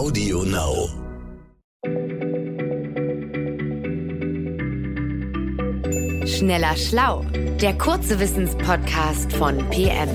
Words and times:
Audio 0.00 0.44
Now. 0.44 0.88
Schneller 6.26 6.74
Schlau, 6.74 7.26
der 7.60 7.76
kurze 7.76 8.18
Wissenspodcast 8.18 9.30
von 9.34 9.58
PM. 9.68 10.08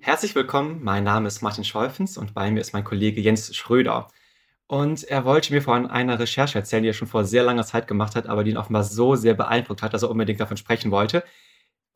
Herzlich 0.00 0.34
willkommen, 0.34 0.80
mein 0.82 1.04
Name 1.04 1.28
ist 1.28 1.40
Martin 1.40 1.62
Scholfens 1.62 2.18
und 2.18 2.34
bei 2.34 2.50
mir 2.50 2.60
ist 2.60 2.72
mein 2.72 2.82
Kollege 2.82 3.20
Jens 3.20 3.54
Schröder. 3.54 4.08
Und 4.66 5.04
er 5.04 5.24
wollte 5.24 5.52
mir 5.52 5.62
von 5.62 5.86
einer 5.86 6.18
Recherche 6.18 6.58
erzählen, 6.58 6.82
die 6.82 6.88
er 6.88 6.94
schon 6.94 7.06
vor 7.06 7.24
sehr 7.24 7.44
langer 7.44 7.64
Zeit 7.64 7.86
gemacht 7.86 8.16
hat, 8.16 8.26
aber 8.26 8.42
die 8.42 8.50
ihn 8.50 8.56
offenbar 8.56 8.82
so 8.82 9.14
sehr 9.14 9.34
beeindruckt 9.34 9.82
hat, 9.82 9.94
dass 9.94 10.02
er 10.02 10.10
unbedingt 10.10 10.40
davon 10.40 10.56
sprechen 10.56 10.90
wollte. 10.90 11.22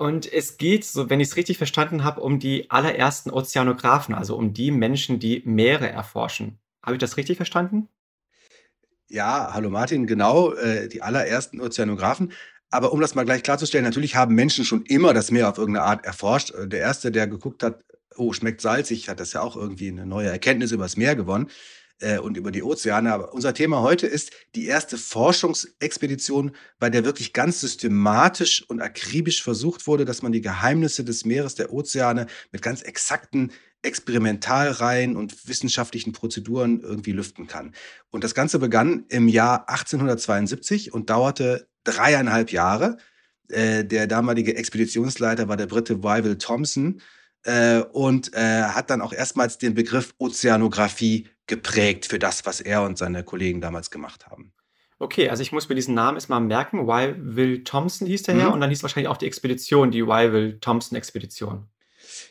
Und 0.00 0.32
es 0.32 0.56
geht, 0.56 0.86
so 0.86 1.10
wenn 1.10 1.20
ich 1.20 1.28
es 1.28 1.36
richtig 1.36 1.58
verstanden 1.58 2.04
habe, 2.04 2.22
um 2.22 2.38
die 2.38 2.70
allerersten 2.70 3.30
Ozeanographen, 3.30 4.14
also 4.14 4.34
um 4.34 4.54
die 4.54 4.70
Menschen, 4.70 5.18
die 5.18 5.42
Meere 5.44 5.90
erforschen. 5.90 6.58
Habe 6.82 6.94
ich 6.94 7.00
das 7.00 7.18
richtig 7.18 7.36
verstanden? 7.36 7.86
Ja, 9.08 9.50
hallo 9.52 9.68
Martin, 9.68 10.06
genau, 10.06 10.54
äh, 10.54 10.88
die 10.88 11.02
allerersten 11.02 11.60
Ozeanographen. 11.60 12.32
Aber 12.70 12.94
um 12.94 13.02
das 13.02 13.14
mal 13.14 13.26
gleich 13.26 13.42
klarzustellen, 13.42 13.84
natürlich 13.84 14.16
haben 14.16 14.34
Menschen 14.34 14.64
schon 14.64 14.86
immer 14.86 15.12
das 15.12 15.30
Meer 15.30 15.50
auf 15.50 15.58
irgendeine 15.58 15.84
Art 15.84 16.06
erforscht. 16.06 16.52
Äh, 16.52 16.66
der 16.66 16.80
erste, 16.80 17.12
der 17.12 17.26
geguckt 17.26 17.62
hat, 17.62 17.84
oh, 18.16 18.32
schmeckt 18.32 18.62
salzig, 18.62 19.10
hat 19.10 19.20
das 19.20 19.34
ja 19.34 19.42
auch 19.42 19.54
irgendwie 19.54 19.88
eine 19.88 20.06
neue 20.06 20.30
Erkenntnis 20.30 20.72
über 20.72 20.84
das 20.84 20.96
Meer 20.96 21.14
gewonnen 21.14 21.50
äh, 22.00 22.18
und 22.18 22.36
über 22.36 22.50
die 22.50 22.62
Ozeane. 22.62 23.12
Aber 23.12 23.32
unser 23.32 23.54
Thema 23.54 23.80
heute 23.80 24.06
ist 24.06 24.32
die 24.54 24.66
erste 24.66 24.98
Forschungsexpedition, 24.98 26.52
bei 26.78 26.90
der 26.90 27.04
wirklich 27.04 27.32
ganz 27.32 27.60
systematisch 27.60 28.64
und 28.68 28.80
akribisch 28.80 29.42
versucht 29.42 29.86
wurde, 29.86 30.04
dass 30.04 30.22
man 30.22 30.32
die 30.32 30.40
Geheimnisse 30.40 31.04
des 31.04 31.24
Meeres, 31.24 31.54
der 31.54 31.72
Ozeane 31.72 32.26
mit 32.52 32.62
ganz 32.62 32.82
exakten 32.82 33.52
Experimentalreihen 33.82 35.16
und 35.16 35.48
wissenschaftlichen 35.48 36.12
Prozeduren 36.12 36.80
irgendwie 36.80 37.12
lüften 37.12 37.46
kann. 37.46 37.74
Und 38.10 38.24
das 38.24 38.34
Ganze 38.34 38.58
begann 38.58 39.04
im 39.08 39.28
Jahr 39.28 39.68
1872 39.68 40.92
und 40.92 41.08
dauerte 41.08 41.68
dreieinhalb 41.84 42.52
Jahre. 42.52 42.98
Äh, 43.48 43.84
der 43.84 44.06
damalige 44.06 44.54
Expeditionsleiter 44.54 45.48
war 45.48 45.56
der 45.56 45.66
Brite 45.66 46.02
Wyville 46.02 46.36
Thompson 46.36 47.00
äh, 47.44 47.80
und 47.80 48.34
äh, 48.34 48.64
hat 48.64 48.90
dann 48.90 49.00
auch 49.00 49.12
erstmals 49.12 49.58
den 49.58 49.74
Begriff 49.74 50.14
Ozeanographie 50.18 51.28
geprägt 51.50 52.06
für 52.06 52.18
das, 52.18 52.46
was 52.46 52.62
er 52.62 52.82
und 52.82 52.96
seine 52.96 53.22
Kollegen 53.24 53.60
damals 53.60 53.90
gemacht 53.90 54.26
haben. 54.26 54.52
Okay, 54.98 55.28
also 55.28 55.42
ich 55.42 55.52
muss 55.52 55.68
mir 55.68 55.74
diesen 55.74 55.94
Namen 55.94 56.16
erstmal 56.16 56.40
merken. 56.40 56.86
Wyville 56.86 57.64
Thompson 57.64 58.06
hieß 58.06 58.22
der 58.22 58.34
mhm. 58.34 58.40
Herr 58.40 58.52
und 58.52 58.60
dann 58.60 58.70
hieß 58.70 58.82
wahrscheinlich 58.82 59.08
auch 59.08 59.16
die 59.16 59.26
Expedition, 59.26 59.90
die 59.90 60.06
Wyville 60.06 60.60
Thompson 60.60 60.96
Expedition. 60.96 61.66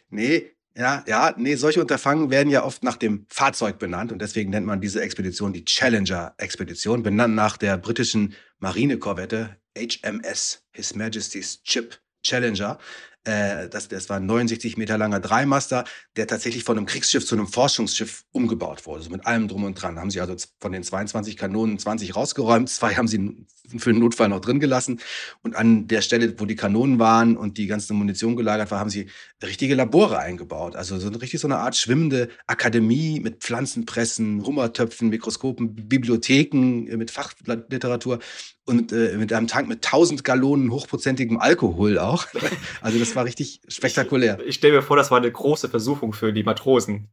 Nee, 0.09 0.51
ja, 0.75 1.03
ja, 1.07 1.33
nee, 1.35 1.55
solche 1.55 1.81
Unterfangen 1.81 2.29
werden 2.29 2.49
ja 2.49 2.63
oft 2.63 2.83
nach 2.83 2.95
dem 2.95 3.25
Fahrzeug 3.29 3.79
benannt 3.79 4.11
und 4.11 4.21
deswegen 4.21 4.51
nennt 4.51 4.65
man 4.65 4.81
diese 4.81 5.01
Expedition 5.01 5.51
die 5.51 5.65
Challenger-Expedition, 5.65 7.03
benannt 7.03 7.35
nach 7.35 7.57
der 7.57 7.77
britischen 7.77 8.35
Marinekorvette 8.59 9.57
HMS 9.75 10.63
His 10.71 10.95
Majesty's 10.95 11.61
Chip 11.63 11.99
Challenger. 12.23 12.77
Äh, 13.23 13.69
das, 13.69 13.87
das 13.87 14.09
war 14.09 14.17
ein 14.17 14.25
69 14.25 14.77
Meter 14.77 14.97
langer 14.97 15.19
Dreimaster, 15.19 15.83
der 16.15 16.27
tatsächlich 16.27 16.63
von 16.63 16.77
einem 16.77 16.85
Kriegsschiff 16.85 17.25
zu 17.25 17.35
einem 17.35 17.47
Forschungsschiff 17.47 18.23
umgebaut 18.31 18.85
wurde. 18.85 18.99
Also 18.99 19.09
mit 19.11 19.25
allem 19.25 19.47
drum 19.47 19.63
und 19.63 19.75
dran. 19.75 19.99
Haben 19.99 20.11
sie 20.11 20.21
also 20.21 20.35
von 20.59 20.71
den 20.71 20.83
22 20.83 21.37
Kanonen 21.37 21.79
20 21.79 22.15
rausgeräumt, 22.15 22.69
zwei 22.69 22.95
haben 22.95 23.07
sie 23.07 23.45
für 23.77 23.93
den 23.93 23.99
Notfall 23.99 24.29
noch 24.29 24.39
drin 24.39 24.59
gelassen. 24.59 24.99
Und 25.43 25.55
an 25.55 25.87
der 25.87 26.01
Stelle, 26.01 26.33
wo 26.39 26.45
die 26.45 26.55
Kanonen 26.55 26.99
waren 26.99 27.37
und 27.37 27.57
die 27.57 27.67
ganze 27.67 27.93
Munition 27.93 28.35
gelagert 28.35 28.71
war, 28.71 28.79
haben 28.79 28.89
sie 28.89 29.07
richtige 29.43 29.75
Labore 29.75 30.17
eingebaut. 30.17 30.75
Also 30.75 30.97
so 30.97 31.09
richtig 31.09 31.39
so 31.39 31.47
eine 31.47 31.57
Art 31.57 31.75
schwimmende 31.75 32.29
Akademie 32.47 33.19
mit 33.19 33.43
Pflanzenpressen, 33.43 34.43
Hummertöpfen, 34.45 35.09
Mikroskopen, 35.09 35.75
Bibliotheken 35.75 36.87
äh, 36.87 36.97
mit 36.97 37.11
Fachliteratur 37.11 38.19
und 38.65 38.91
äh, 38.91 39.17
mit 39.17 39.33
einem 39.33 39.47
Tank 39.47 39.67
mit 39.67 39.85
1000 39.85 40.23
Gallonen 40.23 40.71
hochprozentigem 40.71 41.37
Alkohol 41.37 41.97
auch. 41.97 42.27
Also 42.81 42.97
das 42.97 43.08
war 43.15 43.25
richtig 43.25 43.61
spektakulär. 43.67 44.39
Ich, 44.41 44.47
ich 44.47 44.55
stelle 44.55 44.75
mir 44.75 44.81
vor, 44.81 44.97
das 44.97 45.11
war 45.11 45.17
eine 45.17 45.31
große 45.31 45.69
Versuchung 45.69 46.13
für 46.13 46.33
die 46.33 46.43
Matrosen. 46.43 47.09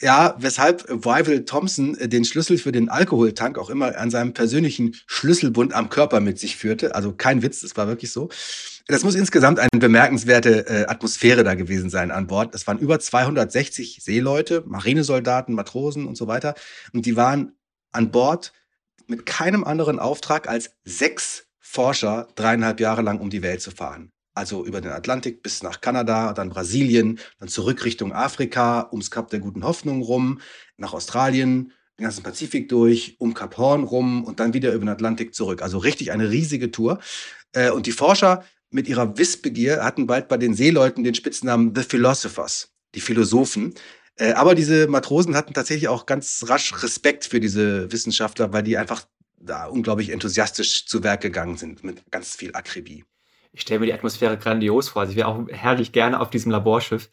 Ja, 0.00 0.36
weshalb 0.38 0.88
Wyville 0.88 1.44
Thompson 1.44 1.96
den 2.00 2.24
Schlüssel 2.24 2.58
für 2.58 2.72
den 2.72 2.88
Alkoholtank 2.88 3.58
auch 3.58 3.70
immer 3.70 3.96
an 3.96 4.10
seinem 4.10 4.32
persönlichen 4.32 4.94
Schlüsselbund 5.06 5.72
am 5.72 5.88
Körper 5.88 6.20
mit 6.20 6.38
sich 6.38 6.56
führte. 6.56 6.94
Also 6.94 7.12
kein 7.12 7.42
Witz, 7.42 7.60
das 7.60 7.76
war 7.76 7.88
wirklich 7.88 8.12
so. 8.12 8.28
Das 8.86 9.04
muss 9.04 9.14
insgesamt 9.14 9.58
eine 9.58 9.68
bemerkenswerte 9.78 10.66
äh, 10.66 10.86
Atmosphäre 10.86 11.44
da 11.44 11.54
gewesen 11.54 11.90
sein 11.90 12.10
an 12.10 12.26
Bord. 12.26 12.54
Es 12.54 12.66
waren 12.66 12.78
über 12.78 12.98
260 12.98 14.00
Seeleute, 14.02 14.62
Marinesoldaten, 14.66 15.54
Matrosen 15.54 16.06
und 16.06 16.16
so 16.16 16.26
weiter. 16.26 16.54
Und 16.92 17.06
die 17.06 17.16
waren 17.16 17.52
an 17.92 18.10
Bord 18.10 18.52
mit 19.06 19.26
keinem 19.26 19.64
anderen 19.64 19.98
Auftrag 19.98 20.48
als 20.48 20.72
sechs 20.84 21.46
Forscher 21.58 22.28
dreieinhalb 22.34 22.80
Jahre 22.80 23.02
lang 23.02 23.20
um 23.20 23.30
die 23.30 23.42
Welt 23.42 23.62
zu 23.62 23.70
fahren 23.70 24.11
also 24.34 24.64
über 24.64 24.80
den 24.80 24.92
Atlantik 24.92 25.42
bis 25.42 25.62
nach 25.62 25.80
Kanada, 25.80 26.32
dann 26.32 26.50
Brasilien, 26.50 27.18
dann 27.38 27.48
zurück 27.48 27.84
Richtung 27.84 28.12
Afrika, 28.12 28.88
ums 28.90 29.10
Kap 29.10 29.30
der 29.30 29.40
Guten 29.40 29.64
Hoffnung 29.64 30.02
rum, 30.02 30.40
nach 30.76 30.92
Australien, 30.92 31.72
den 31.98 32.04
ganzen 32.04 32.22
Pazifik 32.22 32.68
durch, 32.68 33.16
um 33.18 33.34
Kap 33.34 33.56
Horn 33.58 33.84
rum 33.84 34.24
und 34.24 34.40
dann 34.40 34.54
wieder 34.54 34.72
über 34.72 34.84
den 34.84 34.88
Atlantik 34.90 35.34
zurück. 35.34 35.62
Also 35.62 35.78
richtig 35.78 36.12
eine 36.12 36.30
riesige 36.30 36.70
Tour. 36.70 36.98
Äh, 37.52 37.70
und 37.70 37.86
die 37.86 37.92
Forscher 37.92 38.44
mit 38.70 38.88
ihrer 38.88 39.18
Wissbegier 39.18 39.84
hatten 39.84 40.06
bald 40.06 40.28
bei 40.28 40.38
den 40.38 40.54
Seeleuten 40.54 41.04
den 41.04 41.14
Spitznamen 41.14 41.74
The 41.74 41.82
Philosophers, 41.82 42.70
die 42.94 43.00
Philosophen. 43.00 43.74
Äh, 44.16 44.32
aber 44.32 44.54
diese 44.54 44.88
Matrosen 44.88 45.36
hatten 45.36 45.54
tatsächlich 45.54 45.88
auch 45.88 46.06
ganz 46.06 46.44
rasch 46.48 46.82
Respekt 46.82 47.26
für 47.26 47.40
diese 47.40 47.92
Wissenschaftler, 47.92 48.52
weil 48.52 48.62
die 48.62 48.78
einfach 48.78 49.06
da 49.38 49.66
unglaublich 49.66 50.10
enthusiastisch 50.10 50.86
zu 50.86 51.02
Werk 51.02 51.20
gegangen 51.20 51.56
sind 51.56 51.84
mit 51.84 52.10
ganz 52.10 52.36
viel 52.36 52.54
Akribie. 52.54 53.04
Ich 53.52 53.60
stelle 53.60 53.80
mir 53.80 53.86
die 53.86 53.92
Atmosphäre 53.92 54.38
grandios 54.38 54.88
vor. 54.88 55.02
Also 55.02 55.12
ich 55.12 55.16
wäre 55.16 55.28
auch 55.28 55.46
herrlich 55.48 55.92
gerne 55.92 56.20
auf 56.20 56.30
diesem 56.30 56.50
Laborschiff. 56.50 57.10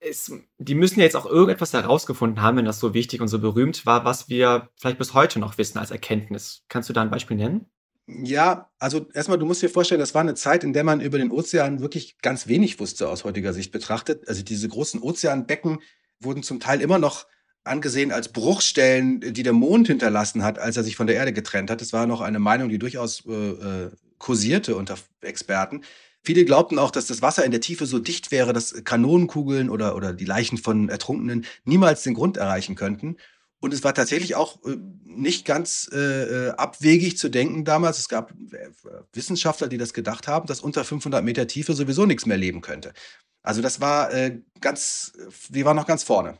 Es, 0.00 0.30
die 0.58 0.74
müssen 0.74 0.98
ja 0.98 1.04
jetzt 1.04 1.16
auch 1.16 1.26
irgendetwas 1.26 1.72
herausgefunden 1.72 2.42
haben, 2.42 2.58
wenn 2.58 2.64
das 2.64 2.80
so 2.80 2.92
wichtig 2.92 3.20
und 3.20 3.28
so 3.28 3.38
berühmt 3.38 3.86
war, 3.86 4.04
was 4.04 4.28
wir 4.28 4.68
vielleicht 4.76 4.98
bis 4.98 5.14
heute 5.14 5.38
noch 5.38 5.56
wissen 5.56 5.78
als 5.78 5.90
Erkenntnis. 5.90 6.64
Kannst 6.68 6.88
du 6.88 6.92
da 6.92 7.00
ein 7.00 7.10
Beispiel 7.10 7.36
nennen? 7.36 7.66
Ja, 8.06 8.70
also 8.78 9.06
erstmal, 9.14 9.38
du 9.38 9.46
musst 9.46 9.62
dir 9.62 9.70
vorstellen, 9.70 10.00
das 10.00 10.14
war 10.14 10.20
eine 10.20 10.34
Zeit, 10.34 10.62
in 10.62 10.74
der 10.74 10.84
man 10.84 11.00
über 11.00 11.16
den 11.16 11.30
Ozean 11.30 11.80
wirklich 11.80 12.18
ganz 12.20 12.46
wenig 12.48 12.78
wusste 12.78 13.08
aus 13.08 13.24
heutiger 13.24 13.54
Sicht 13.54 13.72
betrachtet. 13.72 14.28
Also 14.28 14.42
diese 14.42 14.68
großen 14.68 15.00
Ozeanbecken 15.00 15.78
wurden 16.20 16.42
zum 16.42 16.60
Teil 16.60 16.82
immer 16.82 16.98
noch 16.98 17.26
angesehen 17.64 18.12
als 18.12 18.28
Bruchstellen, 18.28 19.20
die 19.20 19.42
der 19.42 19.54
Mond 19.54 19.86
hinterlassen 19.86 20.42
hat, 20.42 20.58
als 20.58 20.76
er 20.76 20.84
sich 20.84 20.96
von 20.96 21.06
der 21.06 21.16
Erde 21.16 21.32
getrennt 21.32 21.70
hat. 21.70 21.80
Das 21.80 21.94
war 21.94 22.06
noch 22.06 22.20
eine 22.20 22.40
Meinung, 22.40 22.68
die 22.68 22.78
durchaus 22.78 23.24
äh, 23.26 23.32
äh 23.32 23.90
kursierte 24.24 24.74
unter 24.74 24.96
Experten. 25.20 25.82
Viele 26.22 26.46
glaubten 26.46 26.78
auch, 26.78 26.90
dass 26.90 27.06
das 27.06 27.20
Wasser 27.20 27.44
in 27.44 27.50
der 27.50 27.60
Tiefe 27.60 27.84
so 27.84 27.98
dicht 27.98 28.32
wäre, 28.32 28.54
dass 28.54 28.82
Kanonenkugeln 28.82 29.68
oder, 29.68 29.94
oder 29.94 30.14
die 30.14 30.24
Leichen 30.24 30.56
von 30.56 30.88
Ertrunkenen 30.88 31.44
niemals 31.64 32.04
den 32.04 32.14
Grund 32.14 32.38
erreichen 32.38 32.74
könnten. 32.74 33.18
Und 33.60 33.74
es 33.74 33.84
war 33.84 33.92
tatsächlich 33.92 34.34
auch 34.34 34.64
äh, 34.64 34.76
nicht 35.04 35.44
ganz 35.44 35.90
äh, 35.92 35.98
äh 35.98 36.50
abwegig 36.52 37.18
zu 37.18 37.28
denken 37.28 37.66
damals. 37.66 37.98
Es 37.98 38.08
gab 38.08 38.30
äh, 38.30 38.70
Wissenschaftler, 39.12 39.68
die 39.68 39.76
das 39.76 39.92
gedacht 39.92 40.26
haben, 40.26 40.46
dass 40.46 40.62
unter 40.62 40.84
500 40.84 41.22
Meter 41.22 41.46
Tiefe 41.46 41.74
sowieso 41.74 42.06
nichts 42.06 42.24
mehr 42.24 42.38
leben 42.38 42.62
könnte. 42.62 42.94
Also 43.42 43.60
das 43.60 43.82
war 43.82 44.10
äh, 44.14 44.40
ganz, 44.62 45.12
wir 45.50 45.66
waren 45.66 45.76
noch 45.76 45.86
ganz 45.86 46.02
vorne. 46.02 46.38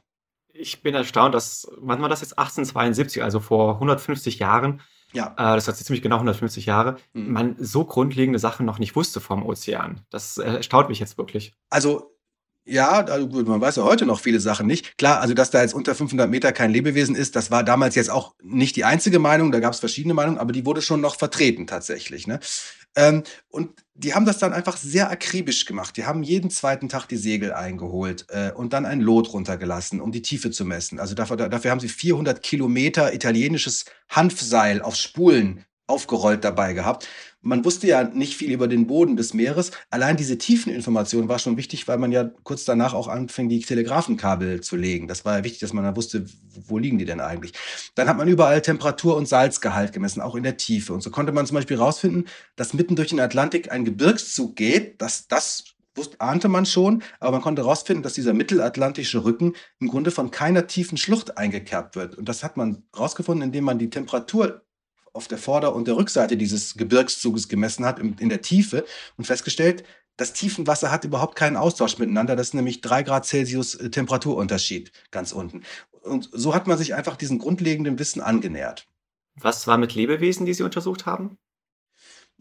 Ich 0.54 0.82
bin 0.82 0.94
erstaunt, 0.94 1.34
dass, 1.34 1.68
wann 1.76 2.00
war 2.00 2.08
das 2.08 2.22
jetzt? 2.22 2.38
1872, 2.38 3.22
also 3.22 3.40
vor 3.40 3.74
150 3.74 4.38
Jahren, 4.38 4.80
ja. 5.14 5.28
Äh, 5.38 5.54
das 5.54 5.68
hat 5.68 5.76
ziemlich 5.76 6.02
genau 6.02 6.16
150 6.16 6.66
Jahre, 6.66 6.96
mhm. 7.12 7.32
man 7.32 7.56
so 7.58 7.84
grundlegende 7.84 8.38
Sachen 8.38 8.66
noch 8.66 8.78
nicht 8.78 8.96
wusste 8.96 9.20
vom 9.20 9.44
Ozean. 9.44 10.00
Das 10.10 10.38
äh, 10.38 10.56
erstaunt 10.56 10.88
mich 10.88 10.98
jetzt 10.98 11.16
wirklich. 11.18 11.54
Also 11.70 12.14
ja, 12.66 13.04
man 13.28 13.60
weiß 13.60 13.76
ja 13.76 13.84
heute 13.84 14.06
noch 14.06 14.20
viele 14.20 14.40
Sachen 14.40 14.66
nicht. 14.66 14.96
Klar, 14.96 15.20
also 15.20 15.34
dass 15.34 15.50
da 15.50 15.60
jetzt 15.60 15.74
unter 15.74 15.94
500 15.94 16.30
Meter 16.30 16.50
kein 16.52 16.70
Lebewesen 16.70 17.14
ist, 17.14 17.36
das 17.36 17.50
war 17.50 17.62
damals 17.62 17.94
jetzt 17.94 18.10
auch 18.10 18.34
nicht 18.42 18.76
die 18.76 18.84
einzige 18.84 19.18
Meinung, 19.18 19.52
da 19.52 19.60
gab 19.60 19.74
es 19.74 19.80
verschiedene 19.80 20.14
Meinungen, 20.14 20.38
aber 20.38 20.52
die 20.52 20.64
wurde 20.64 20.80
schon 20.80 21.02
noch 21.02 21.16
vertreten 21.16 21.66
tatsächlich. 21.66 22.26
Ne? 22.26 22.40
Ähm, 22.96 23.22
und 23.48 23.70
die 23.94 24.14
haben 24.14 24.26
das 24.26 24.38
dann 24.38 24.52
einfach 24.52 24.76
sehr 24.76 25.10
akribisch 25.10 25.66
gemacht. 25.66 25.96
Die 25.96 26.04
haben 26.04 26.22
jeden 26.22 26.50
zweiten 26.50 26.88
Tag 26.88 27.06
die 27.06 27.16
Segel 27.16 27.52
eingeholt 27.52 28.26
äh, 28.28 28.52
und 28.52 28.72
dann 28.72 28.86
ein 28.86 29.00
Lot 29.00 29.32
runtergelassen, 29.32 30.00
um 30.00 30.10
die 30.10 30.22
Tiefe 30.22 30.50
zu 30.50 30.64
messen. 30.64 30.98
Also 30.98 31.14
dafür, 31.14 31.36
dafür 31.36 31.70
haben 31.70 31.80
sie 31.80 31.88
400 31.88 32.42
Kilometer 32.42 33.14
italienisches 33.14 33.84
Hanfseil 34.08 34.82
auf 34.82 34.96
Spulen 34.96 35.64
aufgerollt 35.86 36.44
dabei 36.44 36.72
gehabt. 36.72 37.08
Man 37.42 37.64
wusste 37.64 37.86
ja 37.86 38.04
nicht 38.04 38.36
viel 38.36 38.50
über 38.50 38.68
den 38.68 38.86
Boden 38.86 39.16
des 39.16 39.34
Meeres. 39.34 39.70
Allein 39.90 40.16
diese 40.16 40.38
Tiefeninformation 40.38 41.28
war 41.28 41.38
schon 41.38 41.58
wichtig, 41.58 41.86
weil 41.86 41.98
man 41.98 42.10
ja 42.10 42.30
kurz 42.42 42.64
danach 42.64 42.94
auch 42.94 43.06
anfing, 43.06 43.50
die 43.50 43.60
Telegrafenkabel 43.60 44.62
zu 44.62 44.76
legen. 44.76 45.08
Das 45.08 45.26
war 45.26 45.38
ja 45.38 45.44
wichtig, 45.44 45.60
dass 45.60 45.74
man 45.74 45.84
dann 45.84 45.94
wusste, 45.94 46.24
wo 46.66 46.78
liegen 46.78 46.98
die 46.98 47.04
denn 47.04 47.20
eigentlich. 47.20 47.52
Dann 47.94 48.08
hat 48.08 48.16
man 48.16 48.28
überall 48.28 48.62
Temperatur 48.62 49.16
und 49.16 49.28
Salzgehalt 49.28 49.92
gemessen, 49.92 50.22
auch 50.22 50.36
in 50.36 50.42
der 50.42 50.56
Tiefe. 50.56 50.94
Und 50.94 51.02
so 51.02 51.10
konnte 51.10 51.32
man 51.32 51.44
zum 51.44 51.56
Beispiel 51.56 51.76
herausfinden, 51.76 52.24
dass 52.56 52.72
mitten 52.72 52.96
durch 52.96 53.08
den 53.10 53.20
Atlantik 53.20 53.70
ein 53.70 53.84
Gebirgszug 53.84 54.56
geht, 54.56 55.02
dass 55.02 55.28
das 55.28 55.64
wusste, 55.94 56.20
ahnte 56.20 56.48
man 56.48 56.66
schon, 56.66 57.02
aber 57.20 57.32
man 57.32 57.42
konnte 57.42 57.62
herausfinden, 57.62 58.02
dass 58.02 58.14
dieser 58.14 58.32
mittelatlantische 58.32 59.24
Rücken 59.24 59.54
im 59.78 59.88
Grunde 59.88 60.10
von 60.10 60.30
keiner 60.30 60.66
tiefen 60.66 60.98
Schlucht 60.98 61.38
eingekerbt 61.38 61.94
wird. 61.94 62.16
Und 62.16 62.28
das 62.28 62.42
hat 62.42 62.56
man 62.56 62.84
herausgefunden, 62.92 63.44
indem 63.44 63.64
man 63.64 63.78
die 63.78 63.90
Temperatur 63.90 64.62
auf 65.14 65.28
der 65.28 65.38
Vorder- 65.38 65.74
und 65.74 65.88
der 65.88 65.96
Rückseite 65.96 66.36
dieses 66.36 66.74
Gebirgszuges 66.74 67.48
gemessen 67.48 67.86
hat, 67.86 67.98
in 67.98 68.28
der 68.28 68.42
Tiefe, 68.42 68.84
und 69.16 69.24
festgestellt, 69.24 69.84
das 70.16 70.32
Tiefenwasser 70.32 70.90
hat 70.90 71.04
überhaupt 71.04 71.36
keinen 71.36 71.56
Austausch 71.56 71.98
miteinander. 71.98 72.36
Das 72.36 72.48
ist 72.48 72.54
nämlich 72.54 72.80
drei 72.80 73.02
Grad 73.02 73.26
Celsius 73.26 73.74
äh, 73.74 73.90
Temperaturunterschied 73.90 74.92
ganz 75.10 75.32
unten. 75.32 75.62
Und 76.02 76.28
so 76.32 76.54
hat 76.54 76.66
man 76.66 76.78
sich 76.78 76.94
einfach 76.94 77.16
diesem 77.16 77.38
grundlegenden 77.38 77.98
Wissen 77.98 78.20
angenähert. 78.20 78.86
Was 79.36 79.66
war 79.66 79.78
mit 79.78 79.94
Lebewesen, 79.94 80.46
die 80.46 80.54
Sie 80.54 80.62
untersucht 80.62 81.06
haben? 81.06 81.38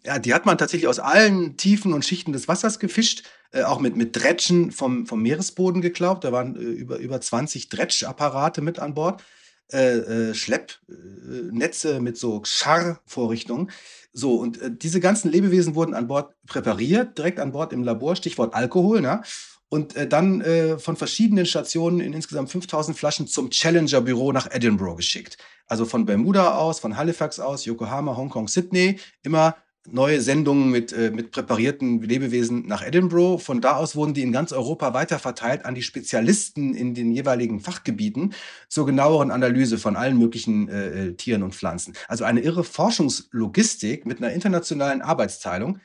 Ja, 0.06 0.20
die 0.20 0.34
hat 0.34 0.46
man 0.46 0.58
tatsächlich 0.58 0.88
aus 0.88 1.00
allen 1.00 1.56
Tiefen 1.56 1.94
und 1.94 2.06
Schichten 2.06 2.34
des 2.34 2.48
Wassers 2.48 2.78
gefischt, 2.78 3.24
äh, 3.52 3.64
auch 3.64 3.80
mit, 3.80 3.96
mit 3.96 4.16
Dretschen 4.16 4.72
vom, 4.72 5.08
vom 5.08 5.22
Meeresboden 5.22 5.82
geglaubt. 5.82 6.24
Da 6.24 6.32
waren 6.32 6.56
äh, 6.56 6.60
über, 6.60 6.98
über 6.98 7.22
20 7.22 7.70
Dretschapparate 7.70 8.62
mit 8.62 8.80
an 8.80 8.94
Bord, 8.94 9.24
äh, 9.72 9.98
äh 9.98 10.34
Schleppnetze 10.34 12.00
mit 12.00 12.18
so 12.18 12.42
Schar-Vorrichtungen. 12.44 13.72
So, 14.12 14.36
und 14.36 14.62
äh, 14.62 14.72
diese 14.72 15.00
ganzen 15.00 15.32
Lebewesen 15.32 15.76
wurden 15.76 15.94
an 15.94 16.08
Bord 16.08 16.36
präpariert, 16.46 17.18
direkt 17.18 17.40
an 17.40 17.52
Bord 17.52 17.74
im 17.74 17.84
Labor, 17.84 18.16
Stichwort 18.16 18.54
Alkohol, 18.54 19.02
ne? 19.02 19.22
und 19.74 19.96
äh, 19.96 20.08
dann 20.08 20.42
äh, 20.42 20.78
von 20.78 20.96
verschiedenen 20.96 21.48
Stationen 21.48 22.00
in 22.00 22.14
insgesamt 22.14 22.52
5000 22.52 22.96
Flaschen 22.96 23.26
zum 23.26 23.50
Challenger-Büro 23.50 24.32
nach 24.32 24.48
Edinburgh 24.52 24.98
geschickt. 24.98 25.40
Also 25.66 25.86
von 25.86 26.06
Bermuda 26.06 26.58
aus, 26.58 26.80
von 26.80 26.96
Halifax 26.96 27.40
aus, 27.40 27.66
Yokohama, 27.66 28.16
Hongkong, 28.16 28.48
Sydney, 28.48 29.00
immer 29.24 29.56
neue 29.90 30.22
Sendungen 30.22 30.72
mit, 30.72 30.94
äh, 30.94 31.12
mit 31.12 31.32
präparierten 31.32 32.02
Lebewesen 32.02 32.66
nach 32.68 32.86
Edinburgh. 32.86 33.38
Von 33.38 33.62
da 33.62 33.76
aus 33.76 33.96
wurden 33.96 34.14
die 34.14 34.22
in 34.22 34.32
ganz 34.32 34.54
Europa 34.54 34.94
weiterverteilt 34.94 35.66
an 35.66 35.76
die 35.76 35.82
Spezialisten 35.82 36.74
in 36.74 36.94
den 36.94 37.12
jeweiligen 37.12 37.60
Fachgebieten 37.60 38.34
zur 38.70 38.86
genaueren 38.86 39.32
Analyse 39.32 39.78
von 39.78 39.96
allen 39.96 40.18
möglichen 40.18 40.70
äh, 40.70 41.08
äh 41.08 41.14
Tieren 41.14 41.44
und 41.44 41.56
Pflanzen. 41.56 41.94
Also 42.08 42.24
eine 42.24 42.42
irre 42.42 42.64
Forschungslogistik 42.64 44.06
mit 44.06 44.20
einer 44.20 44.32
internationalen 44.32 45.02
Arbeitsteilung. 45.02 45.80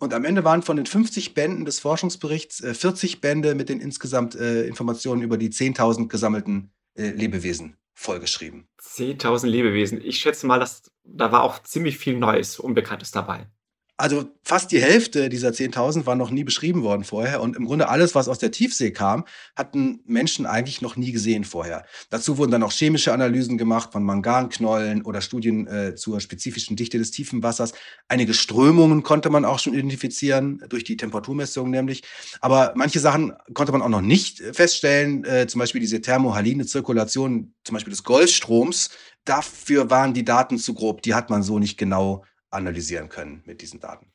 Und 0.00 0.12
am 0.12 0.24
Ende 0.24 0.44
waren 0.44 0.62
von 0.62 0.76
den 0.76 0.86
50 0.86 1.34
Bänden 1.34 1.64
des 1.64 1.78
Forschungsberichts 1.78 2.60
äh, 2.60 2.74
40 2.74 3.20
Bände 3.20 3.54
mit 3.54 3.68
den 3.68 3.80
insgesamt 3.80 4.34
äh, 4.34 4.66
Informationen 4.66 5.22
über 5.22 5.38
die 5.38 5.50
10.000 5.50 6.08
gesammelten 6.08 6.72
äh, 6.96 7.10
Lebewesen 7.10 7.76
vollgeschrieben. 7.94 8.68
10.000 8.80 9.46
Lebewesen. 9.46 10.00
Ich 10.00 10.18
schätze 10.18 10.46
mal, 10.46 10.60
dass 10.60 10.90
da 11.04 11.32
war 11.32 11.42
auch 11.42 11.62
ziemlich 11.62 11.98
viel 11.98 12.16
Neues, 12.16 12.58
Unbekanntes 12.58 13.10
dabei. 13.10 13.48
Also 13.96 14.24
fast 14.42 14.72
die 14.72 14.82
Hälfte 14.82 15.28
dieser 15.28 15.50
10.000 15.50 16.04
war 16.04 16.16
noch 16.16 16.30
nie 16.30 16.42
beschrieben 16.42 16.82
worden 16.82 17.04
vorher. 17.04 17.40
Und 17.40 17.54
im 17.54 17.64
Grunde 17.64 17.88
alles, 17.88 18.16
was 18.16 18.28
aus 18.28 18.40
der 18.40 18.50
Tiefsee 18.50 18.90
kam, 18.90 19.24
hatten 19.54 20.00
Menschen 20.04 20.46
eigentlich 20.46 20.82
noch 20.82 20.96
nie 20.96 21.12
gesehen 21.12 21.44
vorher. 21.44 21.84
Dazu 22.10 22.36
wurden 22.36 22.50
dann 22.50 22.64
auch 22.64 22.72
chemische 22.72 23.12
Analysen 23.12 23.56
gemacht 23.56 23.92
von 23.92 24.02
Manganknollen 24.02 25.02
oder 25.02 25.20
Studien 25.20 25.68
äh, 25.68 25.94
zur 25.94 26.20
spezifischen 26.20 26.74
Dichte 26.74 26.98
des 26.98 27.12
Tiefenwassers. 27.12 27.72
Einige 28.08 28.34
Strömungen 28.34 29.04
konnte 29.04 29.30
man 29.30 29.44
auch 29.44 29.60
schon 29.60 29.74
identifizieren, 29.74 30.60
durch 30.68 30.82
die 30.82 30.96
Temperaturmessung 30.96 31.70
nämlich. 31.70 32.02
Aber 32.40 32.72
manche 32.74 32.98
Sachen 32.98 33.32
konnte 33.52 33.70
man 33.70 33.80
auch 33.80 33.88
noch 33.88 34.00
nicht 34.00 34.42
feststellen. 34.54 35.24
Äh, 35.24 35.46
zum 35.46 35.60
Beispiel 35.60 35.80
diese 35.80 36.00
thermohaline 36.00 36.66
Zirkulation, 36.66 37.54
zum 37.62 37.74
Beispiel 37.74 37.92
des 37.92 38.02
Golfstroms. 38.02 38.90
Dafür 39.24 39.88
waren 39.88 40.14
die 40.14 40.24
Daten 40.24 40.58
zu 40.58 40.74
grob. 40.74 41.02
Die 41.02 41.14
hat 41.14 41.30
man 41.30 41.44
so 41.44 41.60
nicht 41.60 41.78
genau 41.78 42.24
analysieren 42.54 43.08
können 43.08 43.42
mit 43.44 43.60
diesen 43.62 43.80
Daten. 43.80 44.06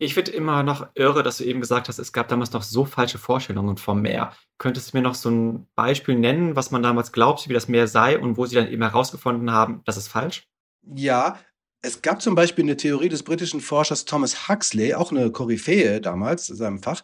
Ich 0.00 0.14
finde 0.14 0.30
immer 0.30 0.62
noch 0.62 0.86
irre, 0.94 1.24
dass 1.24 1.38
du 1.38 1.44
eben 1.44 1.60
gesagt 1.60 1.88
hast, 1.88 1.98
es 1.98 2.12
gab 2.12 2.28
damals 2.28 2.52
noch 2.52 2.62
so 2.62 2.84
falsche 2.84 3.18
Vorstellungen 3.18 3.76
vom 3.78 4.00
Meer. 4.00 4.32
Könntest 4.56 4.92
du 4.92 4.96
mir 4.96 5.02
noch 5.02 5.16
so 5.16 5.28
ein 5.28 5.66
Beispiel 5.74 6.14
nennen, 6.14 6.54
was 6.54 6.70
man 6.70 6.84
damals 6.84 7.10
glaubt, 7.10 7.48
wie 7.48 7.52
das 7.52 7.66
Meer 7.66 7.88
sei 7.88 8.16
und 8.16 8.36
wo 8.36 8.46
sie 8.46 8.54
dann 8.54 8.70
eben 8.70 8.82
herausgefunden 8.82 9.50
haben, 9.50 9.82
das 9.84 9.96
ist 9.96 10.06
falsch? 10.06 10.46
Ja, 10.94 11.38
es 11.82 12.00
gab 12.00 12.22
zum 12.22 12.36
Beispiel 12.36 12.64
eine 12.64 12.76
Theorie 12.76 13.08
des 13.08 13.24
britischen 13.24 13.60
Forschers 13.60 14.04
Thomas 14.04 14.48
Huxley, 14.48 14.94
auch 14.94 15.10
eine 15.10 15.32
Koryphäe 15.32 16.00
damals 16.00 16.48
in 16.48 16.56
seinem 16.56 16.82
Fach. 16.82 17.02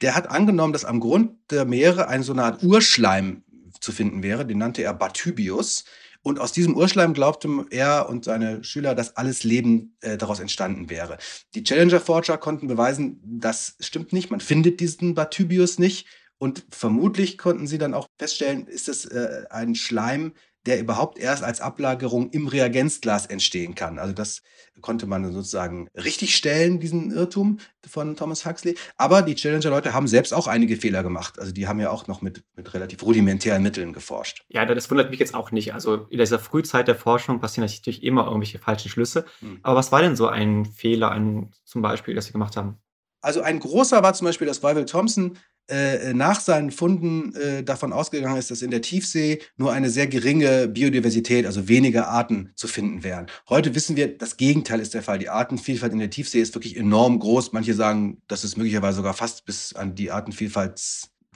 Der 0.00 0.14
hat 0.14 0.30
angenommen, 0.30 0.72
dass 0.72 0.84
am 0.84 1.00
Grund 1.00 1.32
der 1.50 1.64
Meere 1.64 2.06
ein 2.06 2.22
so 2.22 2.32
eine 2.32 2.44
Art 2.44 2.62
Urschleim 2.62 3.42
zu 3.80 3.90
finden 3.90 4.22
wäre. 4.22 4.46
Den 4.46 4.58
nannte 4.58 4.82
er 4.82 4.94
Bathybius. 4.94 5.84
Und 6.28 6.38
aus 6.40 6.52
diesem 6.52 6.76
Urschleim 6.76 7.14
glaubte 7.14 7.48
er 7.70 8.06
und 8.10 8.22
seine 8.22 8.62
Schüler, 8.62 8.94
dass 8.94 9.16
alles 9.16 9.44
Leben 9.44 9.96
äh, 10.02 10.18
daraus 10.18 10.40
entstanden 10.40 10.90
wäre. 10.90 11.16
Die 11.54 11.62
Challenger-Forscher 11.62 12.36
konnten 12.36 12.68
beweisen, 12.68 13.18
das 13.24 13.76
stimmt 13.80 14.12
nicht. 14.12 14.30
Man 14.30 14.40
findet 14.40 14.80
diesen 14.80 15.14
Bathybius 15.14 15.78
nicht. 15.78 16.06
Und 16.36 16.66
vermutlich 16.68 17.38
konnten 17.38 17.66
sie 17.66 17.78
dann 17.78 17.94
auch 17.94 18.08
feststellen, 18.18 18.66
ist 18.66 18.90
es 18.90 19.06
äh, 19.06 19.44
ein 19.48 19.74
Schleim, 19.74 20.34
der 20.68 20.78
überhaupt 20.78 21.18
erst 21.18 21.42
als 21.42 21.62
Ablagerung 21.62 22.28
im 22.28 22.46
Reagenzglas 22.46 23.24
entstehen 23.24 23.74
kann. 23.74 23.98
Also 23.98 24.12
das 24.12 24.42
konnte 24.82 25.06
man 25.06 25.32
sozusagen 25.32 25.88
richtigstellen, 25.94 26.78
diesen 26.78 27.10
Irrtum 27.10 27.58
von 27.88 28.16
Thomas 28.16 28.44
Huxley. 28.44 28.76
Aber 28.98 29.22
die 29.22 29.34
Challenger-Leute 29.34 29.94
haben 29.94 30.06
selbst 30.06 30.34
auch 30.34 30.46
einige 30.46 30.76
Fehler 30.76 31.02
gemacht. 31.02 31.38
Also 31.38 31.52
die 31.52 31.66
haben 31.66 31.80
ja 31.80 31.88
auch 31.88 32.06
noch 32.06 32.20
mit, 32.20 32.44
mit 32.54 32.74
relativ 32.74 33.02
rudimentären 33.02 33.62
Mitteln 33.62 33.94
geforscht. 33.94 34.44
Ja, 34.48 34.66
das 34.66 34.90
wundert 34.90 35.10
mich 35.10 35.18
jetzt 35.18 35.34
auch 35.34 35.52
nicht. 35.52 35.72
Also 35.72 36.06
in 36.10 36.18
dieser 36.18 36.38
Frühzeit 36.38 36.86
der 36.86 36.96
Forschung 36.96 37.40
passieren 37.40 37.66
natürlich 37.66 38.02
immer 38.02 38.26
irgendwelche 38.26 38.58
falschen 38.58 38.90
Schlüsse. 38.90 39.24
Hm. 39.40 39.60
Aber 39.62 39.76
was 39.76 39.90
war 39.90 40.02
denn 40.02 40.16
so 40.16 40.28
ein 40.28 40.66
Fehler 40.66 41.12
ein, 41.12 41.50
zum 41.64 41.80
Beispiel, 41.80 42.14
das 42.14 42.26
Sie 42.26 42.32
gemacht 42.32 42.58
haben? 42.58 42.76
Also 43.22 43.40
ein 43.40 43.58
großer 43.58 44.02
war 44.02 44.12
zum 44.12 44.26
Beispiel, 44.26 44.46
dass 44.46 44.62
Wyville 44.62 44.84
Thompson 44.84 45.38
äh, 45.68 46.14
nach 46.14 46.40
seinen 46.40 46.70
Funden 46.70 47.34
äh, 47.34 47.62
davon 47.62 47.92
ausgegangen 47.92 48.38
ist, 48.38 48.50
dass 48.50 48.62
in 48.62 48.70
der 48.70 48.82
Tiefsee 48.82 49.40
nur 49.56 49.72
eine 49.72 49.90
sehr 49.90 50.06
geringe 50.06 50.68
Biodiversität, 50.68 51.46
also 51.46 51.68
weniger 51.68 52.08
Arten 52.08 52.52
zu 52.54 52.68
finden 52.68 53.02
wären. 53.02 53.26
Heute 53.48 53.74
wissen 53.74 53.96
wir, 53.96 54.16
das 54.16 54.36
Gegenteil 54.36 54.80
ist 54.80 54.94
der 54.94 55.02
Fall. 55.02 55.18
Die 55.18 55.28
Artenvielfalt 55.28 55.92
in 55.92 55.98
der 55.98 56.10
Tiefsee 56.10 56.40
ist 56.40 56.54
wirklich 56.54 56.76
enorm 56.76 57.18
groß. 57.18 57.52
Manche 57.52 57.74
sagen, 57.74 58.22
dass 58.28 58.44
es 58.44 58.56
möglicherweise 58.56 58.96
sogar 58.96 59.14
fast 59.14 59.44
bis 59.44 59.74
an 59.74 59.94
die 59.94 60.10
Artenvielfalt 60.10 60.80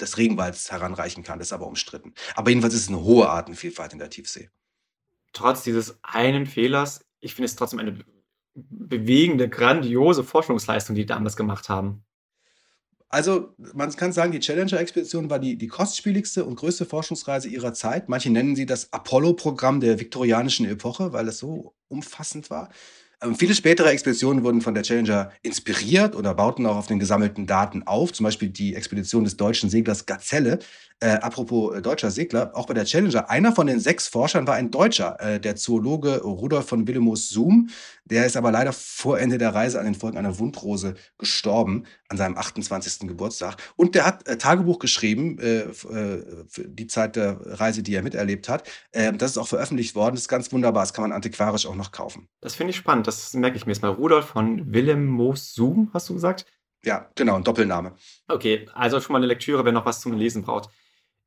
des 0.00 0.18
Regenwalds 0.18 0.72
heranreichen 0.72 1.22
kann. 1.22 1.38
Das 1.38 1.48
ist 1.48 1.52
aber 1.52 1.66
umstritten. 1.66 2.14
Aber 2.34 2.50
jedenfalls 2.50 2.74
ist 2.74 2.82
es 2.82 2.88
eine 2.88 3.02
hohe 3.02 3.28
Artenvielfalt 3.28 3.92
in 3.92 3.98
der 3.98 4.10
Tiefsee. 4.10 4.50
Trotz 5.32 5.62
dieses 5.62 5.98
einen 6.02 6.46
Fehlers, 6.46 7.04
ich 7.20 7.34
finde 7.34 7.46
es 7.46 7.56
trotzdem 7.56 7.78
eine 7.78 7.98
bewegende, 8.54 9.48
grandiose 9.48 10.24
Forschungsleistung, 10.24 10.94
die 10.94 11.02
die 11.02 11.06
damals 11.06 11.36
gemacht 11.36 11.68
haben. 11.68 12.04
Also, 13.12 13.54
man 13.74 13.94
kann 13.94 14.10
sagen, 14.10 14.32
die 14.32 14.40
Challenger-Expedition 14.40 15.28
war 15.28 15.38
die, 15.38 15.58
die 15.58 15.68
kostspieligste 15.68 16.46
und 16.46 16.56
größte 16.56 16.86
Forschungsreise 16.86 17.46
ihrer 17.46 17.74
Zeit. 17.74 18.08
Manche 18.08 18.30
nennen 18.30 18.56
sie 18.56 18.64
das 18.64 18.90
Apollo-Programm 18.90 19.80
der 19.80 20.00
viktorianischen 20.00 20.64
Epoche, 20.64 21.12
weil 21.12 21.28
es 21.28 21.36
so 21.36 21.74
umfassend 21.88 22.48
war. 22.48 22.70
Ähm, 23.22 23.34
viele 23.34 23.54
spätere 23.54 23.90
Expeditionen 23.90 24.44
wurden 24.44 24.62
von 24.62 24.72
der 24.72 24.82
Challenger 24.82 25.30
inspiriert 25.42 26.16
oder 26.16 26.34
bauten 26.34 26.64
auch 26.64 26.76
auf 26.76 26.86
den 26.86 26.98
gesammelten 26.98 27.46
Daten 27.46 27.82
auf. 27.82 28.14
Zum 28.14 28.24
Beispiel 28.24 28.48
die 28.48 28.74
Expedition 28.74 29.24
des 29.24 29.36
deutschen 29.36 29.68
Seglers 29.68 30.06
Gazelle. 30.06 30.58
Äh, 31.02 31.18
apropos 31.20 31.74
äh, 31.74 31.82
deutscher 31.82 32.12
Segler, 32.12 32.52
auch 32.54 32.66
bei 32.66 32.74
der 32.74 32.84
Challenger, 32.84 33.28
einer 33.28 33.50
von 33.50 33.66
den 33.66 33.80
sechs 33.80 34.06
Forschern 34.06 34.46
war 34.46 34.54
ein 34.54 34.70
Deutscher, 34.70 35.18
äh, 35.18 35.40
der 35.40 35.56
Zoologe 35.56 36.22
Rudolf 36.22 36.68
von 36.68 36.86
Willemoos 36.86 37.28
Zoom. 37.28 37.70
Der 38.04 38.24
ist 38.24 38.36
aber 38.36 38.52
leider 38.52 38.72
vor 38.72 39.18
Ende 39.18 39.36
der 39.36 39.52
Reise 39.52 39.80
an 39.80 39.84
den 39.84 39.96
Folgen 39.96 40.16
einer 40.16 40.38
Wundrose 40.38 40.94
gestorben, 41.18 41.86
an 42.06 42.18
seinem 42.18 42.36
28. 42.36 43.08
Geburtstag. 43.08 43.56
Und 43.74 43.96
der 43.96 44.06
hat 44.06 44.28
äh, 44.28 44.38
Tagebuch 44.38 44.78
geschrieben, 44.78 45.40
äh, 45.40 45.62
äh, 45.62 46.44
für 46.46 46.68
die 46.68 46.86
Zeit 46.86 47.16
der 47.16 47.40
Reise, 47.58 47.82
die 47.82 47.96
er 47.96 48.02
miterlebt 48.02 48.48
hat. 48.48 48.70
das 48.92 49.32
ist 49.32 49.38
auch 49.38 49.48
veröffentlicht 49.48 49.96
worden. 49.96 50.14
Das 50.14 50.22
ist 50.22 50.28
ganz 50.28 50.52
wunderbar. 50.52 50.84
Das 50.84 50.94
kann 50.94 51.02
man 51.02 51.10
antiquarisch 51.10 51.66
auch 51.66 51.74
noch 51.74 51.90
kaufen. 51.90 52.28
Das 52.40 52.54
finde 52.54 52.70
ich 52.70 52.76
spannend. 52.76 53.08
Das 53.08 53.34
merke 53.34 53.56
ich 53.56 53.66
mir 53.66 53.72
jetzt 53.72 53.82
mal. 53.82 53.90
Rudolf 53.90 54.26
von 54.26 54.72
Willemoos 54.72 55.52
Zoom, 55.52 55.90
hast 55.92 56.08
du 56.08 56.14
gesagt? 56.14 56.46
Ja, 56.84 57.10
genau, 57.16 57.36
ein 57.36 57.44
Doppelname. 57.44 57.94
Okay, 58.28 58.68
also 58.72 59.00
schon 59.00 59.12
mal 59.14 59.18
eine 59.18 59.26
Lektüre, 59.26 59.64
wer 59.64 59.72
noch 59.72 59.86
was 59.86 60.00
zum 60.00 60.12
Lesen 60.12 60.42
braucht. 60.42 60.68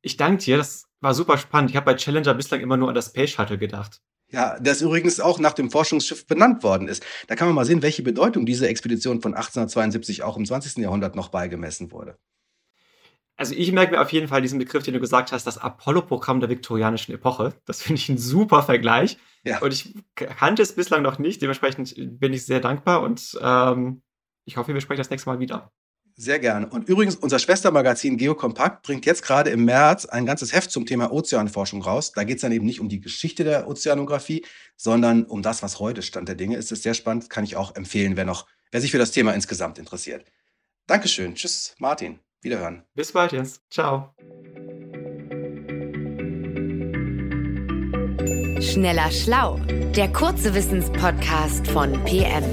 Ich 0.06 0.16
danke 0.16 0.44
dir, 0.44 0.56
das 0.56 0.86
war 1.00 1.14
super 1.14 1.36
spannend. 1.36 1.70
Ich 1.70 1.76
habe 1.76 1.86
bei 1.86 1.96
Challenger 1.96 2.32
bislang 2.34 2.60
immer 2.60 2.76
nur 2.76 2.88
an 2.88 2.94
das 2.94 3.06
Space 3.06 3.30
Shuttle 3.30 3.58
gedacht. 3.58 4.00
Ja, 4.30 4.56
das 4.60 4.80
übrigens 4.80 5.18
auch 5.18 5.40
nach 5.40 5.52
dem 5.52 5.68
Forschungsschiff 5.68 6.28
benannt 6.28 6.62
worden 6.62 6.86
ist. 6.86 7.04
Da 7.26 7.34
kann 7.34 7.48
man 7.48 7.56
mal 7.56 7.64
sehen, 7.64 7.82
welche 7.82 8.04
Bedeutung 8.04 8.46
diese 8.46 8.68
Expedition 8.68 9.20
von 9.20 9.34
1872 9.34 10.22
auch 10.22 10.36
im 10.36 10.46
20. 10.46 10.76
Jahrhundert 10.76 11.16
noch 11.16 11.30
beigemessen 11.30 11.90
wurde. 11.90 12.16
Also 13.36 13.52
ich 13.56 13.72
merke 13.72 13.96
mir 13.96 14.00
auf 14.00 14.12
jeden 14.12 14.28
Fall 14.28 14.42
diesen 14.42 14.60
Begriff, 14.60 14.84
den 14.84 14.94
du 14.94 15.00
gesagt 15.00 15.32
hast, 15.32 15.44
das 15.44 15.58
Apollo-Programm 15.58 16.38
der 16.38 16.50
viktorianischen 16.50 17.12
Epoche. 17.12 17.54
Das 17.64 17.82
finde 17.82 18.00
ich 18.00 18.08
ein 18.08 18.16
super 18.16 18.62
Vergleich. 18.62 19.18
Ja. 19.42 19.58
Und 19.58 19.72
ich 19.72 19.92
kannte 20.14 20.62
es 20.62 20.76
bislang 20.76 21.02
noch 21.02 21.18
nicht. 21.18 21.42
Dementsprechend 21.42 21.94
bin 21.96 22.32
ich 22.32 22.46
sehr 22.46 22.60
dankbar 22.60 23.02
und 23.02 23.36
ähm, 23.42 24.02
ich 24.44 24.56
hoffe, 24.56 24.72
wir 24.72 24.80
sprechen 24.80 25.00
das 25.00 25.10
nächste 25.10 25.28
Mal 25.28 25.40
wieder. 25.40 25.72
Sehr 26.18 26.38
gerne. 26.38 26.66
Und 26.68 26.88
übrigens, 26.88 27.14
unser 27.14 27.38
Schwestermagazin 27.38 28.16
Geokompakt 28.16 28.82
bringt 28.82 29.04
jetzt 29.04 29.22
gerade 29.22 29.50
im 29.50 29.66
März 29.66 30.06
ein 30.06 30.24
ganzes 30.24 30.54
Heft 30.54 30.70
zum 30.70 30.86
Thema 30.86 31.12
Ozeanforschung 31.12 31.82
raus. 31.82 32.12
Da 32.12 32.24
geht 32.24 32.36
es 32.36 32.40
dann 32.40 32.52
eben 32.52 32.64
nicht 32.64 32.80
um 32.80 32.88
die 32.88 33.00
Geschichte 33.00 33.44
der 33.44 33.68
Ozeanographie, 33.68 34.42
sondern 34.76 35.24
um 35.24 35.42
das, 35.42 35.62
was 35.62 35.78
heute 35.78 36.00
Stand 36.00 36.28
der 36.28 36.34
Dinge 36.34 36.56
ist. 36.56 36.70
Das 36.70 36.78
ist 36.78 36.84
sehr 36.84 36.94
spannend, 36.94 37.28
kann 37.28 37.44
ich 37.44 37.56
auch 37.56 37.74
empfehlen, 37.76 38.16
wer 38.16 38.24
noch, 38.24 38.46
wer 38.70 38.80
sich 38.80 38.92
für 38.92 38.98
das 38.98 39.10
Thema 39.10 39.34
insgesamt 39.34 39.78
interessiert. 39.78 40.24
Dankeschön. 40.86 41.34
Tschüss, 41.34 41.74
Martin. 41.78 42.18
Wiederhören. 42.40 42.82
Bis 42.94 43.12
bald, 43.12 43.32
Jens. 43.32 43.60
Ciao. 43.70 44.14
Schneller 48.62 49.10
Schlau, 49.10 49.58
der 49.94 50.10
kurze 50.12 50.54
Wissenspodcast 50.54 51.66
von 51.66 51.92
PM. 52.04 52.44